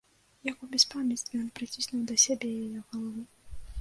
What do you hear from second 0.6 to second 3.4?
у бяспамяцтве, ён прыціснуў да сябе яе галаву.